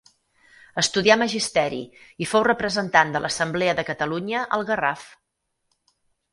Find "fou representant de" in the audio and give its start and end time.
2.31-3.23